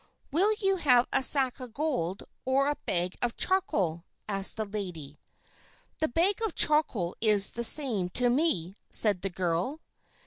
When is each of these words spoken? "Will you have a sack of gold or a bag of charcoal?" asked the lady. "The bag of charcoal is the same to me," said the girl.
"Will 0.31 0.51
you 0.55 0.77
have 0.77 1.07
a 1.13 1.21
sack 1.21 1.59
of 1.59 1.75
gold 1.75 2.23
or 2.43 2.67
a 2.67 2.75
bag 2.87 3.13
of 3.21 3.37
charcoal?" 3.37 4.03
asked 4.27 4.57
the 4.57 4.65
lady. 4.65 5.19
"The 5.99 6.07
bag 6.07 6.41
of 6.43 6.55
charcoal 6.55 7.13
is 7.21 7.51
the 7.51 7.63
same 7.63 8.09
to 8.17 8.31
me," 8.31 8.77
said 8.89 9.21
the 9.21 9.29
girl. 9.29 9.79